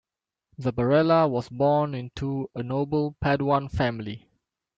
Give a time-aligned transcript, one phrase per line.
[0.59, 4.27] Zabarella was born into a noble Paduan family.